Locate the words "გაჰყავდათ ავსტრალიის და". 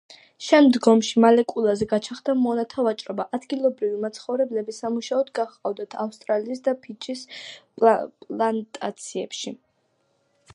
5.41-6.75